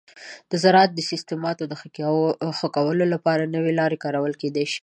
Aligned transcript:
د 0.51 0.53
زراعت 0.63 0.91
د 0.93 0.99
سیستماتو 1.09 1.63
د 1.67 1.73
ښه 2.57 2.67
کولو 2.75 3.05
لپاره 3.13 3.51
نوي 3.55 3.73
لارې 3.79 4.01
کارول 4.03 4.33
کیدی 4.41 4.65
شي. 4.71 4.79